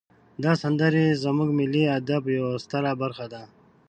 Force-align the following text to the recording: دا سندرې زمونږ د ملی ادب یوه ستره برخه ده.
دا 0.43 0.51
سندرې 0.61 1.05
زمونږ 1.23 1.49
د 1.53 1.57
ملی 1.59 1.83
ادب 1.97 2.23
یوه 2.37 2.51
ستره 2.65 2.91
برخه 3.01 3.25
ده. 3.33 3.41